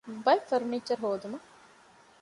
[0.25, 1.47] ބައެއް ފަރުނީޗަރު ހޯދުމަށް